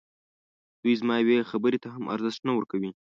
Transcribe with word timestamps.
دوی 0.81 0.93
زما 1.01 1.15
یوې 1.21 1.37
خبري 1.51 1.79
ته 1.83 1.87
هم 1.95 2.03
ارزښت 2.15 2.41
نه 2.47 2.53
ورکوي. 2.57 2.91